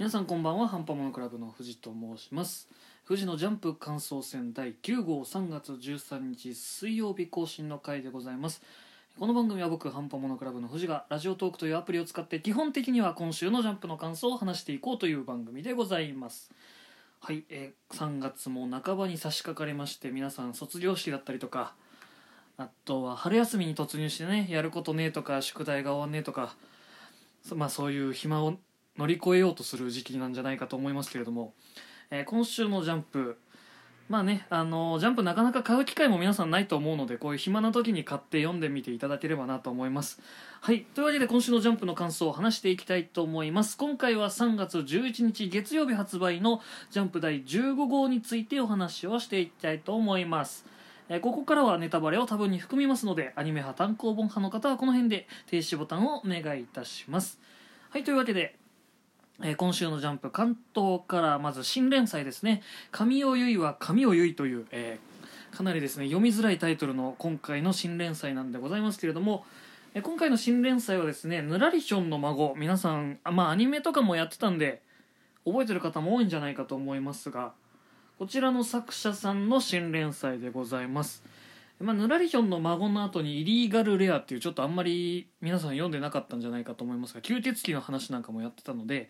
[0.00, 2.70] 皆さんこんばんはハンパモノクラブの藤と申します。
[3.06, 8.62] 富士のジャンプ感想戦第9号3月13日水曜日更新の回でございます。
[9.18, 16.50] この番組は僕ハンパモノクラブの藤がラジオトークというアプリを使って基本的には今週のジャンプの感想を話していこうという番組でございます。
[17.20, 21.74] はい、えー3月も半ばに差し掛かりまして皆さん卒業式だったりとか
[22.56, 26.56] あとは春休みに突入してねやることねえとか宿題が終わんねえとか
[27.54, 28.56] まあそういう暇を
[28.98, 31.54] 乗り越えようとする時期なんじゃないかと思いますけれども、
[32.10, 33.38] えー今週のジャンプ
[34.10, 40.20] まあねあのジャンプなかなか買う機会も皆さんないと思うのでこういう暇な時に買って読んでみていただければなと思います。
[40.60, 43.76] はいというわけで今週のジャンプの感想を話していきたいと思います。
[43.76, 50.66] 今回は3月11日月曜日発売のジャンプ第15号についてお話をしていきたいと思います。
[51.08, 57.38] えここからはネタバレを多分に含みますのでアニメ派単行本派の方はこの辺で停止ボタンをお願いいたします。
[57.90, 58.56] はいというわけで
[59.42, 65.10] えー今週のジャンプ関東からまず新連載ですね「神尾結は神尾結衣」という、えー
[65.56, 69.44] かなりですね読みづらいタイトルの今回の新連載なんでございますけれども、
[69.94, 72.54] えー今回の新連載はですねぬらりひょんの孫。
[72.56, 74.82] 皆さんあまあアニメとかもやってたんで
[75.44, 77.52] 覚えてる方も多いんじゃないかと思いますが
[78.18, 81.24] こちらの作者さんの新連載でございます。
[81.80, 89.08] まあ、ぬらりひょんの孫の後にイリーガルレアっていうちょっとあんまり皆さん読んでなかったんじゃないかと思いますが吸血鬼の話なんかもやってたので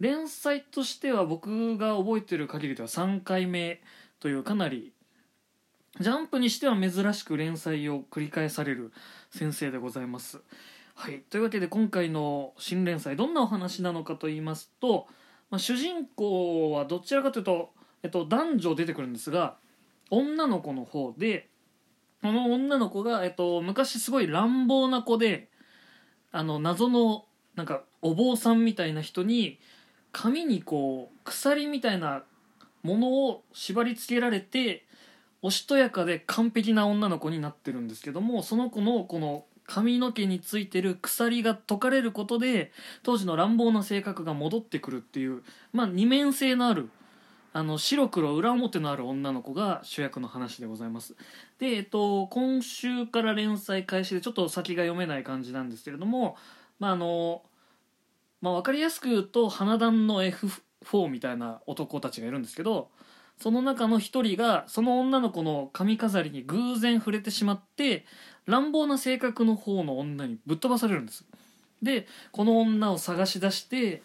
[0.00, 3.80] 連載としては僕が覚えてる限りでは3回目
[4.20, 4.92] というかなり
[6.00, 8.92] ジャンプにしては珍しく連載を繰り返される
[9.30, 10.40] 先生でございます。
[10.94, 15.06] はい、というわけで今回の新連載どんなお話なのかと言いますと、
[15.48, 17.70] まあ、主人公はどちらかというと、
[18.02, 19.56] えっと、男女出てくるんですが
[20.10, 21.48] 女の子の方で
[22.20, 25.48] この女の子が、えっと、昔すごい乱暴な子で
[26.32, 29.60] あの謎のなんかお坊さんみたいな人に
[30.20, 32.24] 髪にこう鎖みたいな
[32.82, 34.84] ものを縛り付けられて
[35.42, 42.72] おしとやかで完璧な女の子になってるんですけどもその子のこの髪の毛についてる鎖が解かれることで
[43.04, 46.90] 当時の乱暴な性格が戻ってくるっていう、まあ、二面性のある
[47.52, 51.14] あの白黒裏表のある女の子が主役の話でございます。
[51.58, 56.36] で、えっと、今週から連載開始でちょっと先が読めない感じなんですけれども
[56.80, 57.42] まああの
[58.40, 62.88] まあ、分かりやすく言うと花壇の F4 みたいな男たちがいるんですけど
[63.40, 68.04] その中の一人がその女の子の髪飾りに偶然触れてしまって
[68.46, 71.24] 乱暴な性格の方の女にぶっ飛ばされるんです。
[71.82, 74.02] でこの女を探し出して、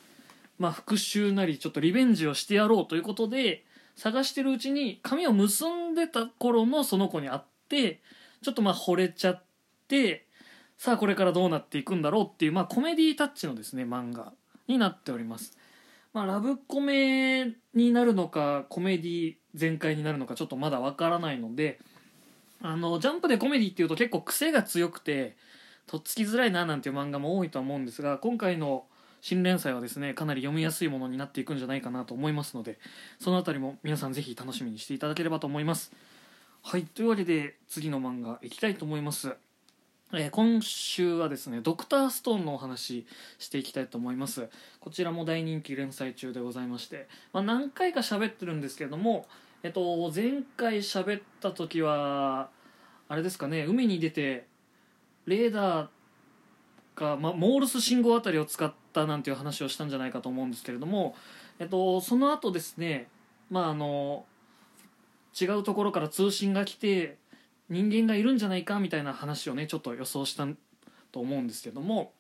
[0.60, 3.66] まあ、復讐なりちょっとリベンジをしてやろうということで
[3.96, 8.02] 探してるうちに髪を結んでた頃のその子に会って
[8.44, 9.44] ちょっとまあ惚れちゃっ
[9.88, 10.28] て
[10.78, 14.34] さあこれからどうなっていくんだろうっていう、まあ、コメディタッチのですね漫画
[14.68, 15.58] になっております、
[16.14, 21.80] まあ、ラブコメになるのかコメディ全開になるのかちょっとまだわからないので
[22.62, 25.36] あのジャンプでコメディっていうと結構癖が強くて
[25.86, 28.86] とっつきづらいななんていう漫画も多いとは思うんですが今回の
[29.22, 32.78] 新連載はですねかなり読みやすいものになっていくんじゃないかなと思いますので
[33.20, 35.94] そのあたりも皆さんぜひ楽しみにしていただければと思います。
[36.62, 39.36] はいというわけで次の漫画いきたいと思います。
[40.16, 43.08] えー今週はですねドクターストーンのお話
[43.40, 44.48] していきたいと思います。
[44.80, 49.26] こちらも大人気連載中でございまして、まあ、何回か喋ってるんですけれども、
[49.64, 52.50] えっと、前回喋った時は
[53.10, 54.46] あれですかね海に出て
[55.26, 55.88] レーダー
[56.96, 61.16] が、まあ、モールス信号あたりを使ったなんていう話をしたんじゃないかと思うんですけれども、
[61.58, 63.08] えっと、その後ですね
[63.50, 64.26] まああの
[65.40, 67.18] 違うところから通信が来て
[67.70, 70.48] 人間がいるんじゃないかみたいな話をねちょっと予想した
[71.12, 72.14] と思うんですけども。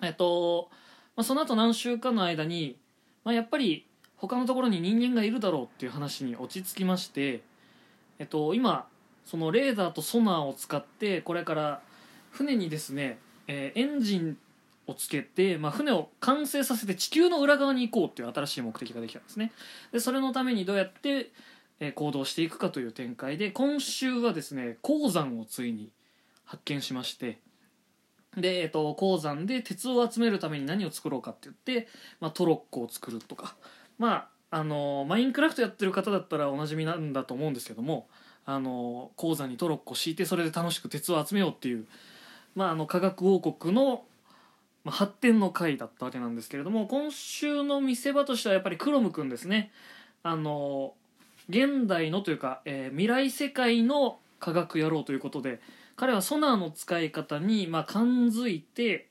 [0.00, 0.68] えっと、
[1.16, 2.78] まあ、その後何週間の間に、
[3.24, 3.86] まあ、やっぱり
[4.16, 7.42] 他のところに人間がいるだろうっていう話に落ち着きまして
[8.18, 8.86] えっと今
[9.24, 11.82] そのレーダーとソナーを使ってこれから
[12.30, 14.38] 船にですね、えーエンジン
[14.86, 19.52] をつけて、まあ、船を完成させて地球の裏側に行こうっていう新しい目的ができたんですね。
[19.92, 21.30] でそれのためにどうやって
[21.80, 25.92] え行動していくかという展開で今週はですね鉱山をついに
[26.44, 27.38] 発見しまして
[28.36, 31.88] で、えっと鉱山で鉄を集めるために何を作ろうかって言って、
[32.20, 33.56] まあ、トロッコを作るとか
[33.98, 38.08] まああのマインクラフトやってる方だったらおなじみなんだと思うんですけども
[38.46, 41.84] あの鉱山にトロッコ敷いてそれで楽しく鉄を集めようっていう、
[42.54, 44.04] まあ、あの科学王国の、
[44.84, 49.70] ま、発展の回だったわけなんですけれども今週の見せ場としてはやっぱりクロム君ですね。
[50.22, 50.94] あの
[51.48, 55.60] 現代のというか、えー未来世界の科学野郎ということで
[55.96, 59.08] 彼はソナーの使い方に、まあ、感づいて、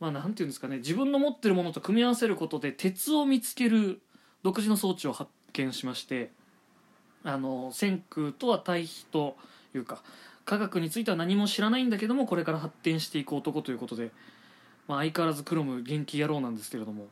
[0.00, 4.00] まあなんていうんですかね自分の持ってるものと組み合わせることで鉄を見つける
[4.42, 6.30] 独自の装置を発見しまして
[7.22, 9.36] あの千空とは対比と
[9.74, 10.02] いうか
[10.44, 14.10] 科学については何も知らないんだけどもこれから発展していく男ということで、
[14.88, 17.06] まあ、相変わらずクロム元気野郎なんですけれども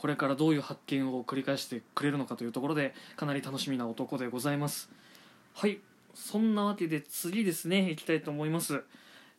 [0.00, 4.88] これからどういう発見を繰り返してくれるのかというところでかなり楽しみな男でございます。
[5.52, 5.78] はい。
[6.14, 7.90] そんなわけで次ですね。
[7.90, 8.82] いきたいと思います。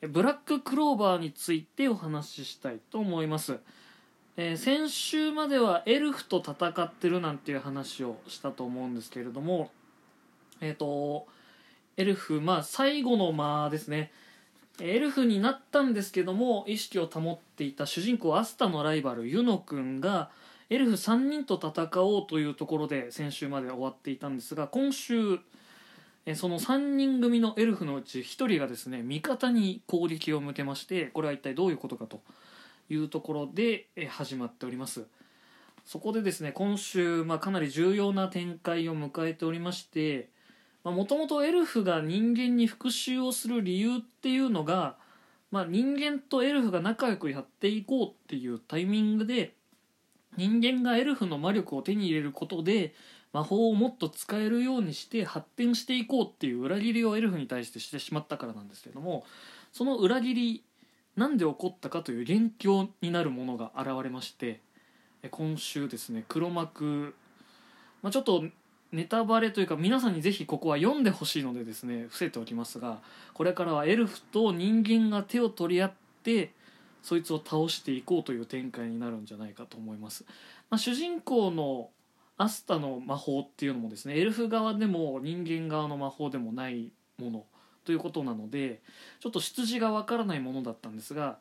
[0.08, 3.58] ブラッククローバーについてお話ししたいと思います。
[4.38, 9.72] えー、先週まではエルフと戦ってるなんていう話をしたと思うんですけれども
[10.62, 11.26] えっ、ー、と
[11.98, 14.12] エルフまあ最後の間ですね。
[14.80, 20.30] エルフになったんですけども意識を保っていた主人公アスタのライバルユノ君が
[20.72, 25.38] エルフ3人と戦おうというところで先週まで終わっていたんですが今週
[26.34, 32.22] その3人組のエルフのうち1人がですね味方に攻撃を向けましてこれは一体どういうことかと
[32.90, 35.08] いうところで始まっております。
[35.84, 40.30] そこでですね今週、まあ、かなり重要な展開を迎えておりまして
[40.86, 44.96] もともとエルフが人間に復讐をする理由っていうのが、
[45.50, 49.56] まあ、人間とエルフが仲良くやっていこうっていうタイミングで
[50.38, 52.94] 人間がエルフの魔力を手に入れることで
[53.34, 59.26] 魔法をもっと使えるようにして発展していこうっていう裏切りをエルフに対してしてしまったからなんですけども
[59.72, 60.64] その裏切り
[61.16, 64.60] なんで起こったかという元凶になるものが現れまして
[65.30, 67.14] 今週ですね黒幕、
[68.02, 68.44] まあ、ちょっと
[68.92, 73.00] ネタバレというか皆さんにぜひここは読んでほしいのでですね伏せておきますが
[73.34, 75.94] これからはエルフと人間が手を取り合っ
[76.24, 76.52] て
[77.02, 80.26] そいつを倒していこうという展開になるんじゃないかと思います、
[80.70, 81.90] まあ、主人公の
[82.38, 87.46] アスタの魔法っていうのもですねエルフ側でも人間側の魔法でもないもの
[87.86, 88.80] ということなので
[89.20, 91.38] ちょっと出自がわからないものだったんですが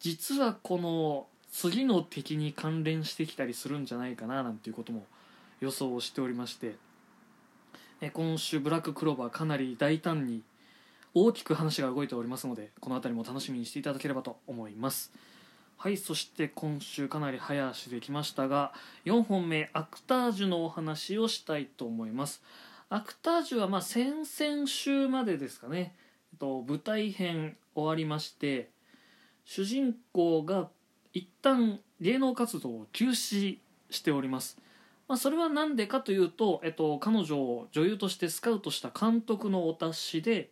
[0.00, 5.06] 実はこの次の敵に関連してきたりするんじゃないかななんていうことも
[5.60, 6.74] 予想をしておりまして
[8.00, 10.42] え今週ブラッククローバーかなり大胆に
[11.14, 15.12] 大きく話が動いておりますのでこの辺りも楽しみにしていただければと思います。
[15.76, 18.72] はいそして今週かなり早足できましたが
[19.04, 22.42] 4本目アクタージュのお話をしたいと思います。
[22.88, 25.94] アクタージュはまあ先々週までですかね、
[26.32, 28.70] えっと、舞台編終わりまして
[29.44, 30.68] 主人公が
[31.12, 33.58] 一旦芸能活動を休止
[33.90, 34.58] しております。
[35.06, 40.50] まあ、それは何でかというと、えっと、彼女を女優としてスカウトした監督のお達しで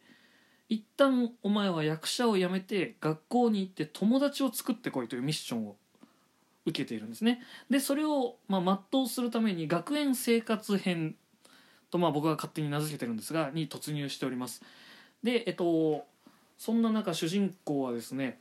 [0.72, 5.76] 一旦お前は役者を辞めて学校に行って友達を作ってこいというミッションを
[6.64, 7.42] 受けているんですね。
[7.68, 11.14] でそれを、まあ、全うするために学園生活編
[11.90, 14.62] と、まあ、僕が勝手に名付けてるんですがに突入しております。
[15.22, 16.06] でえっと
[16.56, 18.40] そんな中主人公はですね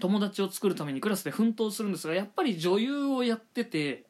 [0.00, 4.04] 友達を作るためにクラスで奮闘するんですがやっぱり女優をやってて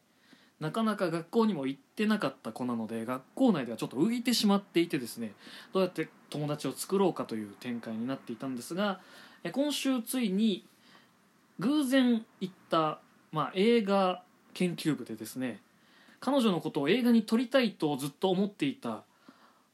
[0.61, 5.33] なかなか学校にも行ってなかった子なので学校内ではちょっと浮いてしまっていてですね
[5.73, 9.01] どうやって友達を作ろうかという展開になっていたんですが
[9.53, 10.65] 今週ついに
[11.59, 13.01] 偶然行った、
[13.33, 14.23] まあ、映画
[14.55, 15.61] 研究部でですね
[16.21, 19.03] 彼女のことを映画に撮りたいとずっと思っていた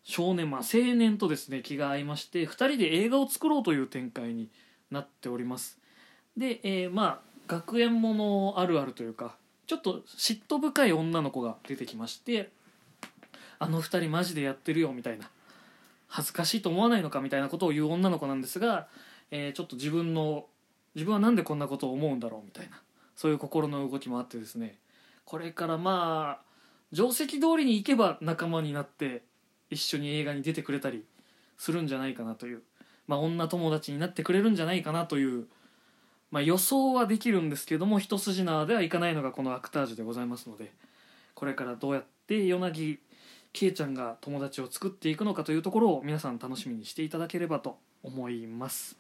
[0.03, 4.49] 少年、まあ、青年とですね気が合いまして2人で映画を作ろうという展開に
[4.91, 5.79] なっております。
[6.37, 12.51] で、えー、まあ学園ものあるあるというかちょっと嫉妬深い女の子が出てきまして
[13.59, 15.31] あの二人マジでやってるよみたいな。
[16.09, 18.89] 恥ずかしいと思わないのかみたいなことを言う女の子なんですが、
[19.31, 20.47] えー、ちょっと自分の
[20.95, 22.81] 自分は何でこんなことを思うんだろうみたいな
[23.15, 24.79] そういう心の動きもあってですね。
[25.25, 26.45] これからまあ
[26.93, 29.23] 定石通りに行けば仲間になって
[29.71, 31.05] 一緒に映画に出てくれたり
[31.59, 32.63] するんじゃないかなという、
[33.07, 35.47] まあ、女友達になってくれるんじゃないかなという
[36.31, 40.73] まあ、予想はできるんですけども一筋縄ではいかないのがこのアクタージュでございますので
[41.35, 42.99] これからどうやって夜凪
[43.53, 48.97] ケイちゃんが友達を作っていくのかというところを皆さん楽しみにしていただければと思います。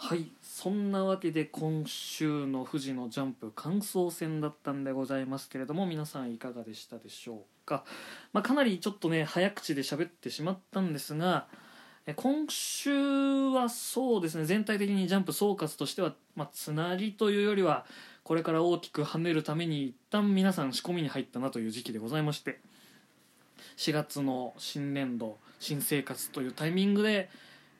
[0.00, 7.84] はいそんなわけで今週の富士のジャンプ感想戦だったんでございますけれども皆さんいかがでしたでしょうか、
[8.32, 11.48] まあ、かなりちょっとね早口で喋ってしまったんですが
[12.14, 12.90] 今週
[13.48, 17.84] はそうですね全体的にジャンプ総括としては、まあ、つなぎというよりは
[18.22, 22.60] これから大きく跳ねるために一旦皆さん仕込みに入ったなという時期でございまして
[23.76, 27.28] 4月の新年度新生活というタイミングで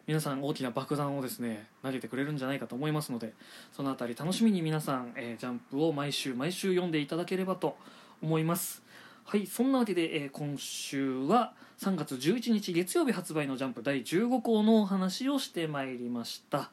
[0.06, 3.34] 皆さん大きな爆弾をですね投げてくれるんじゃないかと思いますので
[3.72, 7.76] その辺り楽しみに皆さん、えー、ジャンプを毎週毎週読んでいただければと
[8.22, 8.82] 思います。
[9.24, 16.70] はいそんなわけで、えー、今週は「3月11日月曜日発売のジャンプ第15項のお話をしてまいりました。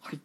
[0.00, 0.20] はい、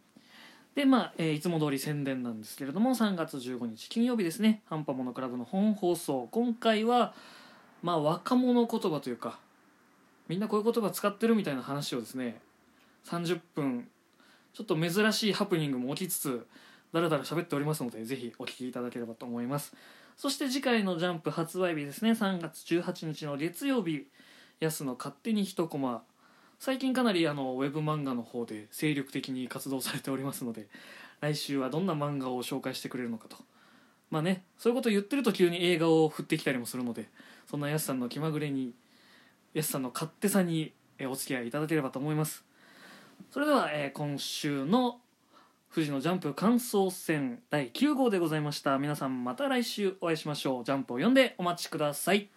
[0.73, 6.27] でまあ、えーいつも通り宣伝なんですけれども3月15日金曜日ですね「ハンパモノクラブ」の本放送。
[6.31, 7.13] 今回は
[7.81, 9.39] まあ若者言葉というか
[10.27, 12.39] みんなこういう言葉使ってるみたいな話をですね
[13.05, 13.87] 30分
[14.53, 16.47] ちょっと珍しいハプニングも起きつつ
[16.93, 19.75] だらだら喋っておりますのでぜひお聞きいただければと思います。
[20.17, 24.05] そして次回の「ジャンプ」発売日ですね3月18日の月曜日
[24.59, 26.03] やすの勝手に一コマ。
[26.59, 30.67] 最近かなりあのウェブ漫画の方で精力的に活動されておりますので
[31.21, 33.37] 来週はどんな漫画を紹介してくれるのかと
[34.11, 37.09] まあねそういうことを言ってると急に映画を振ってきたりもするので
[37.49, 38.73] そんなやすさんの気まぐれに
[39.53, 40.73] やすさんの勝手さに
[41.07, 42.43] お付き合いいただければと思います。
[43.31, 44.99] それでは、えー今週の
[45.73, 48.79] 富士のジャンプ感想戦第9号でございました。
[48.79, 50.63] 皆さんまた来週お会いしましょう。
[50.63, 52.29] ジャンプを読んでお待ちください。